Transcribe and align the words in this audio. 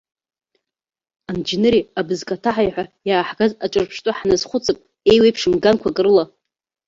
Анџьныри 1.29 1.81
абызкаҭаҳаи 1.99 2.69
ҳәа 2.73 2.85
иааҳгаз 3.07 3.51
аҿырԥштәы 3.65 4.11
ҳназхәыцып 4.17 4.77
еиуеиԥшым 5.11 5.53
ганқәак 5.63 5.97
рыла. 6.05 6.25